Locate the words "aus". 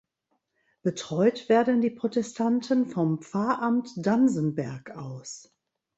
4.97-5.53